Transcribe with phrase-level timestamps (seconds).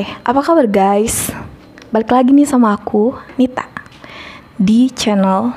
[0.00, 1.28] Hai, apa kabar guys?
[1.92, 3.68] Balik lagi nih sama aku, Nita
[4.56, 5.52] Di channel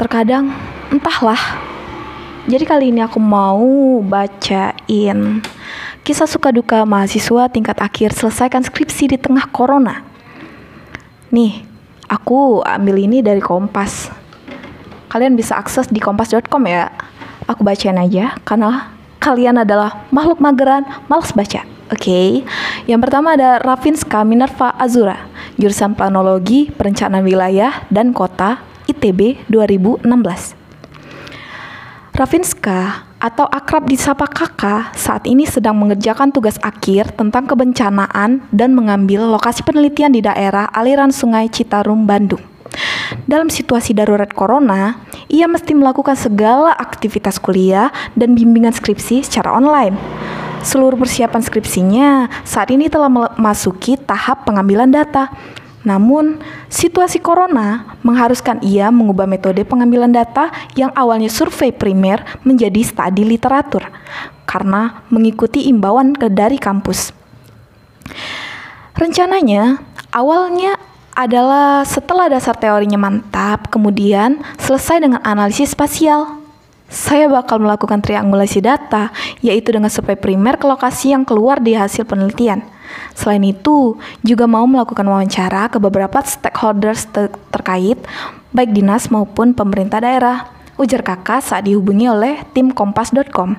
[0.00, 0.48] Terkadang
[0.88, 1.36] entahlah.
[2.48, 5.44] Jadi kali ini aku mau bacain
[6.08, 10.00] Kisah suka duka mahasiswa tingkat akhir selesaikan skripsi di tengah corona.
[11.28, 11.68] Nih,
[12.08, 14.08] aku ambil ini dari Kompas.
[15.12, 16.88] Kalian bisa akses di kompas.com ya.
[17.44, 18.88] Aku bacain aja karena
[19.20, 22.28] kalian adalah makhluk mageran, males baca Oke, okay.
[22.88, 25.28] yang pertama ada Rafinska Minerva Azura,
[25.60, 30.08] jurusan Planologi, Perencanaan Wilayah dan Kota, ITB 2016.
[32.16, 39.28] Rafinska atau akrab disapa kakak saat ini sedang mengerjakan tugas akhir tentang kebencanaan dan mengambil
[39.28, 42.40] lokasi penelitian di daerah aliran sungai Citarum, Bandung.
[43.28, 50.00] Dalam situasi darurat corona, ia mesti melakukan segala aktivitas kuliah dan bimbingan skripsi secara online
[50.64, 52.08] seluruh persiapan skripsinya
[52.42, 55.30] saat ini telah memasuki tahap pengambilan data.
[55.84, 56.40] Namun,
[56.72, 63.84] situasi corona mengharuskan ia mengubah metode pengambilan data yang awalnya survei primer menjadi studi literatur
[64.48, 67.12] karena mengikuti imbauan dari kampus.
[68.96, 70.80] Rencananya, awalnya
[71.12, 76.43] adalah setelah dasar teorinya mantap, kemudian selesai dengan analisis spasial
[76.88, 82.04] saya bakal melakukan triangulasi data, yaitu dengan survei primer ke lokasi yang keluar di hasil
[82.04, 82.62] penelitian.
[83.16, 87.98] Selain itu, juga mau melakukan wawancara ke beberapa stakeholders ter terkait,
[88.52, 90.52] baik dinas maupun pemerintah daerah.
[90.74, 93.54] Ujar kakak saat dihubungi oleh tim kompas.com.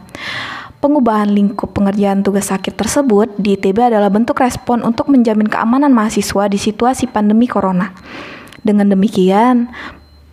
[0.84, 6.52] Pengubahan lingkup pengerjaan tugas akhir tersebut di ITB adalah bentuk respon untuk menjamin keamanan mahasiswa
[6.52, 7.96] di situasi pandemi corona.
[8.62, 9.72] Dengan demikian,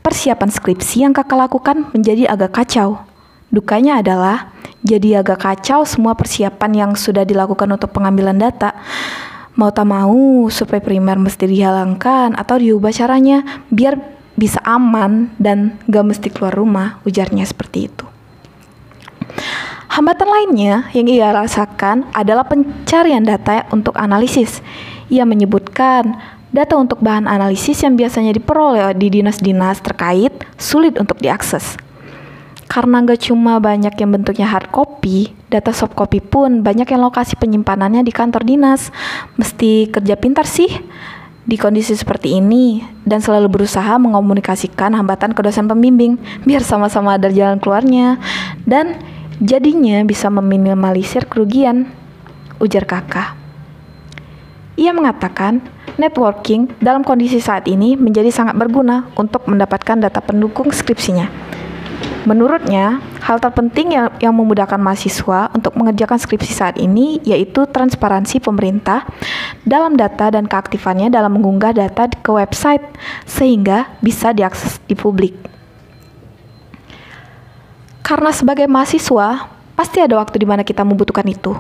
[0.03, 3.01] persiapan skripsi yang kakak lakukan menjadi agak kacau.
[3.49, 8.75] Dukanya adalah jadi agak kacau semua persiapan yang sudah dilakukan untuk pengambilan data.
[9.55, 13.95] Mau tak mau, survei primer mesti dihilangkan atau diubah caranya biar
[14.33, 18.05] bisa aman dan gak mesti keluar rumah, ujarnya seperti itu.
[19.93, 24.65] Hambatan lainnya yang ia rasakan adalah pencarian data untuk analisis.
[25.13, 26.17] Ia menyebutkan
[26.53, 31.81] Data untuk bahan analisis yang biasanya diperoleh di dinas-dinas terkait sulit untuk diakses.
[32.69, 37.41] Karena nggak cuma banyak yang bentuknya hard copy, data soft copy pun banyak yang lokasi
[37.41, 38.93] penyimpanannya di kantor dinas.
[39.41, 40.69] Mesti kerja pintar sih
[41.49, 47.33] di kondisi seperti ini dan selalu berusaha mengomunikasikan hambatan ke dosen pembimbing biar sama-sama ada
[47.35, 48.21] jalan keluarnya
[48.63, 49.01] dan
[49.43, 51.91] jadinya bisa meminimalisir kerugian,
[52.63, 53.35] ujar kakak.
[54.79, 55.61] Ia mengatakan,
[56.03, 61.31] networking dalam kondisi saat ini menjadi sangat berguna untuk mendapatkan data pendukung skripsinya.
[62.23, 69.03] Menurutnya, hal terpenting yang, yang memudahkan mahasiswa untuk mengerjakan skripsi saat ini yaitu transparansi pemerintah
[69.67, 72.83] dalam data dan keaktifannya dalam mengunggah data ke website
[73.27, 75.35] sehingga bisa diakses di publik.
[78.07, 81.59] Karena sebagai mahasiswa, pasti ada waktu di mana kita membutuhkan itu.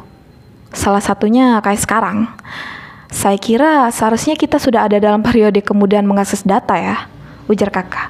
[0.71, 2.31] Salah satunya kayak sekarang
[3.12, 7.12] saya kira seharusnya kita sudah ada dalam periode kemudian mengakses data ya,
[7.45, 8.09] ujar kakak.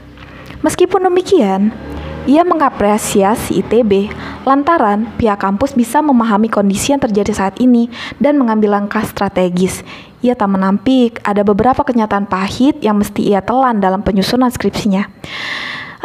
[0.63, 1.75] Meskipun demikian,
[2.23, 4.15] ia mengapresiasi ITB
[4.47, 7.91] lantaran pihak kampus bisa memahami kondisi yang terjadi saat ini
[8.23, 9.83] dan mengambil langkah strategis.
[10.23, 15.11] Ia tak menampik ada beberapa kenyataan pahit yang mesti ia telan dalam penyusunan skripsinya.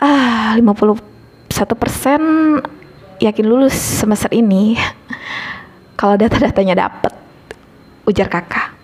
[0.01, 1.05] Ah, 51%
[3.21, 4.73] yakin lulus semester ini
[6.01, 7.13] kalau data-datanya dapat,
[8.09, 8.76] ujar kakak.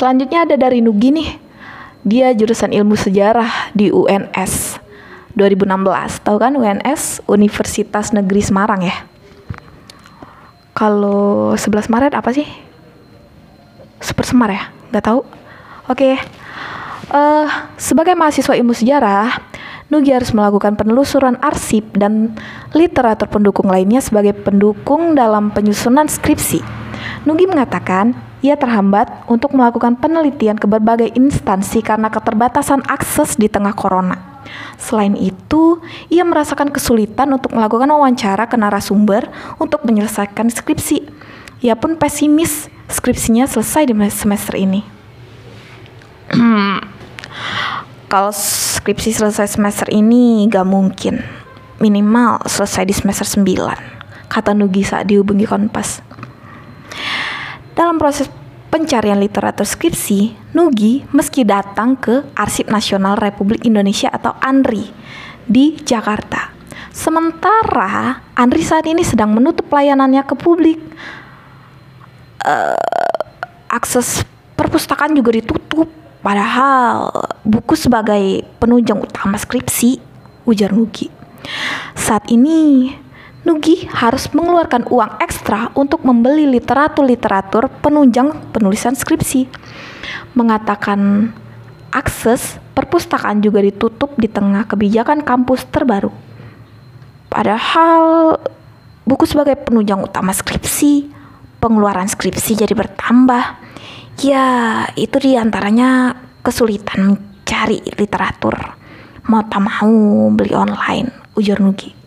[0.00, 1.28] Selanjutnya ada dari Nugi nih.
[2.08, 4.80] Dia jurusan ilmu sejarah di UNS
[5.36, 6.24] 2016.
[6.24, 8.96] Tahu kan UNS Universitas Negeri Semarang ya?
[10.72, 12.48] Kalau 11 Maret apa sih?
[14.00, 14.72] Super Semar ya?
[14.88, 15.20] Gak tahu.
[15.92, 15.92] Oke.
[15.92, 16.14] Okay.
[17.12, 17.44] Uh,
[17.76, 19.36] sebagai mahasiswa ilmu sejarah,
[19.92, 22.32] Nugi harus melakukan penelusuran arsip dan
[22.72, 26.64] literatur pendukung lainnya sebagai pendukung dalam penyusunan skripsi.
[27.28, 33.76] Nugi mengatakan ia terhambat untuk melakukan penelitian ke berbagai instansi karena keterbatasan akses di tengah
[33.76, 34.44] corona.
[34.80, 35.78] Selain itu,
[36.08, 39.28] ia merasakan kesulitan untuk melakukan wawancara ke narasumber
[39.60, 41.04] untuk menyelesaikan skripsi.
[41.60, 44.80] Ia pun pesimis skripsinya selesai di semester ini.
[48.10, 51.22] Kalau skripsi selesai semester ini gak mungkin.
[51.80, 56.04] Minimal selesai di semester 9, kata Nugi saat dihubungi Kompas.
[57.80, 58.28] Dalam proses
[58.68, 64.84] pencarian literatur skripsi, Nugi meski datang ke Arsip Nasional Republik Indonesia atau ANRI
[65.48, 66.52] di Jakarta.
[66.92, 70.76] Sementara ANRI saat ini sedang menutup pelayanannya ke publik.
[72.44, 72.76] Uh,
[73.72, 74.28] akses
[74.60, 75.88] perpustakaan juga ditutup.
[76.20, 77.08] Padahal
[77.48, 79.96] buku sebagai penunjang utama skripsi,
[80.44, 81.08] ujar Nugi.
[81.96, 82.92] Saat ini,
[83.40, 89.48] Nugi harus mengeluarkan uang ekstra untuk membeli literatur-literatur penunjang penulisan skripsi.
[90.36, 91.32] Mengatakan
[91.90, 96.12] akses perpustakaan juga ditutup di tengah kebijakan kampus terbaru.
[97.32, 98.36] Padahal
[99.08, 101.08] buku sebagai penunjang utama skripsi,
[101.58, 103.70] pengeluaran skripsi jadi bertambah
[104.20, 106.12] Ya, itu di antaranya
[106.44, 108.52] kesulitan mencari literatur.
[109.32, 111.08] Mau tak mau beli online,
[111.40, 111.99] ujar Nugi.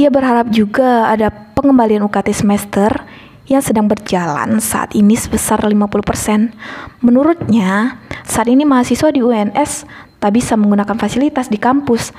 [0.00, 3.04] Ia berharap juga ada pengembalian UKT semester
[3.44, 7.04] yang sedang berjalan saat ini sebesar 50%.
[7.04, 9.84] Menurutnya, saat ini mahasiswa di UNS
[10.16, 12.16] tak bisa menggunakan fasilitas di kampus.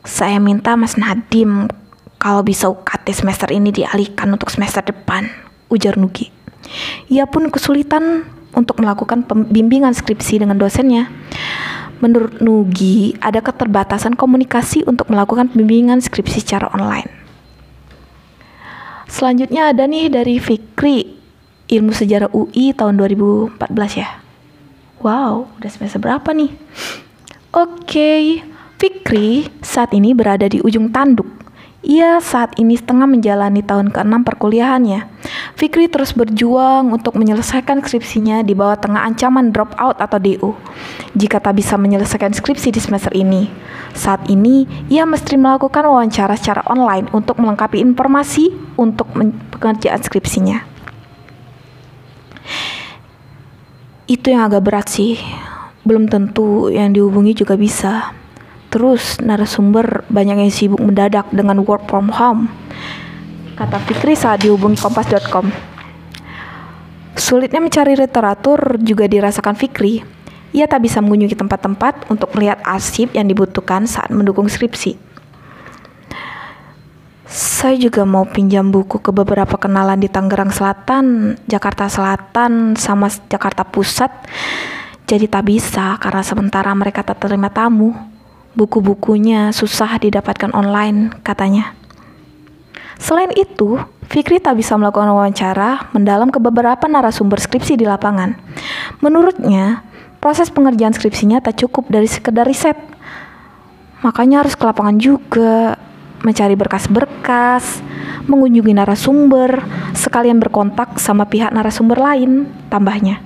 [0.00, 1.68] Saya minta Mas Nadim
[2.16, 5.28] kalau bisa UKT semester ini dialihkan untuk semester depan,
[5.68, 6.32] ujar Nugi.
[7.12, 8.24] Ia pun kesulitan
[8.56, 11.12] untuk melakukan pembimbingan skripsi dengan dosennya.
[11.98, 17.10] Menurut Nugi, ada keterbatasan komunikasi untuk melakukan pembimbingan skripsi secara online.
[19.08, 21.18] Selanjutnya ada nih dari Fikri,
[21.66, 24.08] Ilmu Sejarah UI tahun 2014 ya.
[25.02, 26.54] Wow, udah semester berapa nih?
[27.56, 28.22] Oke, okay.
[28.78, 31.47] Fikri saat ini berada di ujung tanduk
[31.78, 35.06] ia saat ini setengah menjalani tahun ke-6 perkuliahannya.
[35.54, 40.58] Fikri terus berjuang untuk menyelesaikan skripsinya di bawah tengah ancaman drop out atau DU.
[41.14, 43.46] Jika tak bisa menyelesaikan skripsi di semester ini,
[43.94, 49.06] saat ini ia mesti melakukan wawancara secara online untuk melengkapi informasi untuk
[49.54, 50.58] pekerjaan skripsinya.
[54.10, 55.14] Itu yang agak berat sih.
[55.86, 58.17] Belum tentu yang dihubungi juga bisa.
[58.68, 62.52] Terus narasumber banyak yang sibuk mendadak dengan work from home.
[63.56, 65.48] Kata Fikri saat dihubungi kompas.com.
[67.18, 70.04] Sulitnya mencari literatur juga dirasakan Fikri.
[70.54, 74.96] Ia tak bisa mengunjungi tempat-tempat untuk melihat arsip yang dibutuhkan saat mendukung skripsi.
[77.28, 83.68] Saya juga mau pinjam buku ke beberapa kenalan di Tangerang Selatan, Jakarta Selatan, sama Jakarta
[83.68, 84.24] Pusat.
[85.04, 87.92] Jadi tak bisa karena sementara mereka tak terima tamu.
[88.58, 91.78] Buku-bukunya susah didapatkan online, katanya.
[92.98, 93.78] Selain itu,
[94.10, 98.34] Fikri tak bisa melakukan wawancara mendalam ke beberapa narasumber skripsi di lapangan.
[98.98, 99.86] Menurutnya,
[100.18, 102.74] proses pengerjaan skripsinya tak cukup dari sekedar riset.
[104.02, 105.78] Makanya harus ke lapangan juga,
[106.26, 107.78] mencari berkas-berkas,
[108.26, 109.62] mengunjungi narasumber,
[109.94, 113.22] sekalian berkontak sama pihak narasumber lain, tambahnya.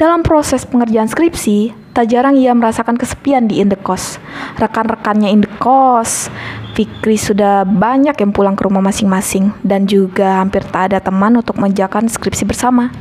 [0.00, 4.20] Dalam proses pengerjaan skripsi, Tak jarang ia merasakan kesepian di indekos.
[4.60, 6.28] Rekan-rekannya indekos,
[6.76, 11.56] Fikri sudah banyak yang pulang ke rumah masing-masing dan juga hampir tak ada teman untuk
[11.56, 12.92] menjalankan skripsi bersama.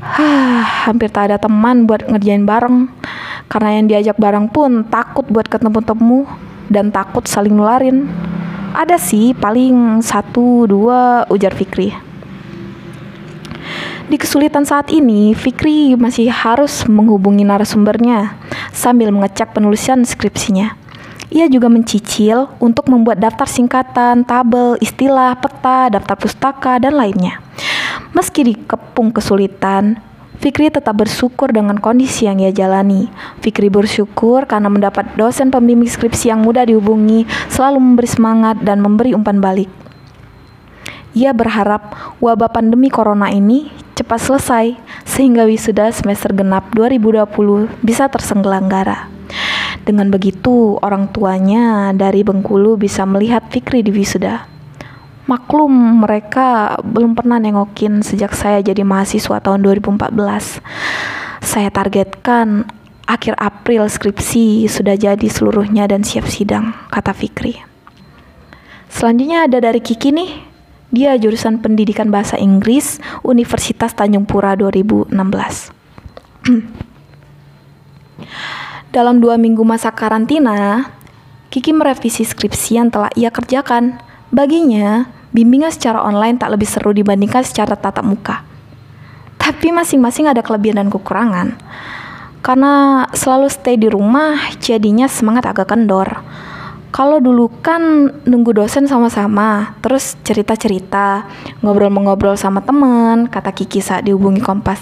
[0.00, 2.88] Hah, hampir tak ada teman buat ngerjain bareng.
[3.52, 6.24] Karena yang diajak bareng pun takut buat ketemu-temu
[6.72, 8.08] dan takut saling nularin.
[8.72, 11.92] Ada sih paling satu dua ujar Fikri.
[14.06, 18.38] Di kesulitan saat ini, Fikri masih harus menghubungi narasumbernya
[18.70, 20.78] sambil mengecek penulisan skripsinya.
[21.34, 27.42] Ia juga mencicil untuk membuat daftar singkatan, tabel, istilah, peta, daftar pustaka, dan lainnya.
[28.14, 29.98] Meski dikepung kesulitan,
[30.38, 33.10] Fikri tetap bersyukur dengan kondisi yang ia jalani.
[33.42, 39.18] Fikri bersyukur karena mendapat dosen pembimbing skripsi yang mudah dihubungi, selalu memberi semangat dan memberi
[39.18, 39.66] umpan balik.
[41.16, 41.90] Ia berharap
[42.22, 44.76] wabah pandemi corona ini cepat selesai
[45.08, 49.08] sehingga wisuda semester genap 2020 bisa terselenggara.
[49.86, 54.44] Dengan begitu, orang tuanya dari Bengkulu bisa melihat Fikri di wisuda.
[55.26, 60.62] Maklum, mereka belum pernah nengokin sejak saya jadi mahasiswa tahun 2014.
[61.42, 62.66] Saya targetkan
[63.06, 67.58] akhir April skripsi sudah jadi seluruhnya dan siap sidang, kata Fikri.
[68.90, 70.55] Selanjutnya ada dari Kiki nih.
[70.94, 75.10] Dia jurusan Pendidikan Bahasa Inggris Universitas Tanjung Pura 2016.
[78.94, 80.86] Dalam dua minggu masa karantina,
[81.50, 83.98] Kiki merevisi skripsi yang telah ia kerjakan.
[84.30, 88.46] Baginya, bimbingan secara online tak lebih seru dibandingkan secara tatap muka.
[89.42, 91.58] Tapi masing-masing ada kelebihan dan kekurangan.
[92.46, 96.22] Karena selalu stay di rumah, jadinya semangat agak kendor
[96.96, 101.28] kalau dulu kan nunggu dosen sama-sama, terus cerita-cerita,
[101.60, 104.80] ngobrol-mengobrol sama temen, kata Kiki saat dihubungi Kompas.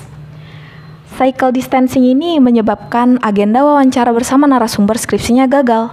[1.18, 5.90] Cycle distancing ini menyebabkan agenda wawancara bersama narasumber skripsinya gagal.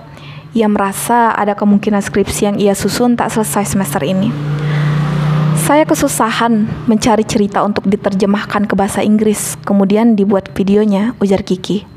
[0.53, 4.29] Ia merasa ada kemungkinan skripsi yang ia susun tak selesai semester ini.
[5.57, 11.90] Saya kesusahan mencari cerita untuk diterjemahkan ke bahasa Inggris, kemudian dibuat videonya, ujar Kiki.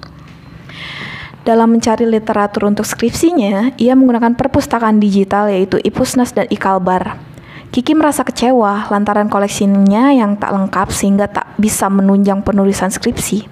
[1.45, 7.21] Dalam mencari literatur untuk skripsinya, ia menggunakan perpustakaan digital yaitu Ipusnas dan Ikalbar.
[7.69, 13.45] Kiki merasa kecewa lantaran koleksinya yang tak lengkap sehingga tak bisa menunjang penulisan skripsi.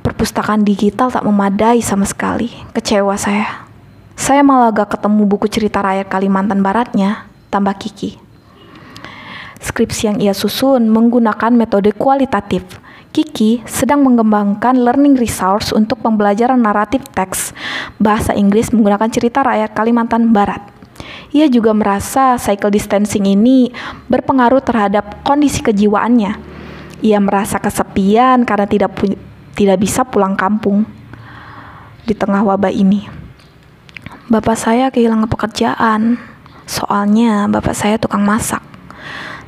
[0.00, 2.48] Perpustakaan digital tak memadai sama sekali.
[2.72, 3.68] Kecewa saya.
[4.16, 8.16] Saya malah gak ketemu buku cerita rakyat Kalimantan Baratnya, tambah Kiki.
[9.60, 12.64] Skripsi yang ia susun menggunakan metode kualitatif,
[13.10, 17.50] Kiki sedang mengembangkan learning resource untuk pembelajaran naratif teks
[17.98, 20.62] bahasa Inggris menggunakan cerita rakyat Kalimantan Barat.
[21.34, 23.74] Ia juga merasa cycle distancing ini
[24.06, 26.38] berpengaruh terhadap kondisi kejiwaannya.
[27.02, 28.94] Ia merasa kesepian karena tidak
[29.58, 30.86] tidak bisa pulang kampung
[32.06, 33.10] di tengah wabah ini.
[34.30, 36.14] Bapak saya kehilangan pekerjaan,
[36.62, 38.62] soalnya bapak saya tukang masak.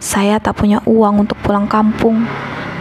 [0.03, 2.27] Saya tak punya uang untuk pulang kampung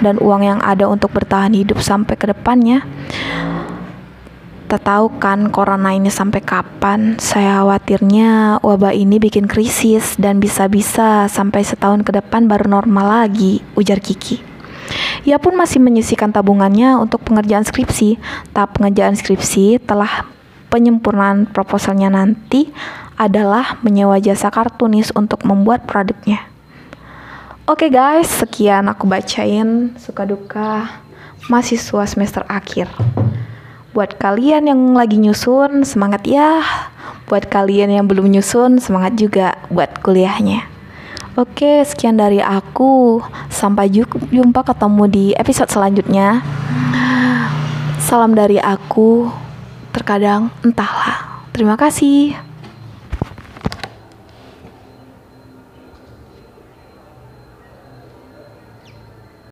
[0.01, 2.83] dan uang yang ada untuk bertahan hidup sampai ke depannya.
[4.71, 7.19] Tak tahu kan corona ini sampai kapan.
[7.19, 13.59] Saya khawatirnya wabah ini bikin krisis dan bisa-bisa sampai setahun ke depan baru normal lagi,
[13.75, 14.39] ujar Kiki.
[15.27, 18.15] Ia pun masih menyisikan tabungannya untuk pengerjaan skripsi.
[18.55, 20.27] Tahap pengerjaan skripsi telah
[20.71, 22.71] penyempurnaan proposalnya nanti
[23.19, 26.50] adalah menyewa jasa kartunis untuk membuat produknya.
[27.71, 30.91] Oke okay guys, sekian aku bacain suka duka
[31.47, 32.91] mahasiswa semester akhir.
[33.95, 36.59] Buat kalian yang lagi nyusun, semangat ya.
[37.31, 40.67] Buat kalian yang belum nyusun, semangat juga buat kuliahnya.
[41.39, 43.23] Oke, sekian dari aku.
[43.47, 46.43] Sampai jumpa ketemu di episode selanjutnya.
[48.03, 49.31] Salam dari aku.
[49.95, 51.47] Terkadang entahlah.
[51.55, 52.50] Terima kasih.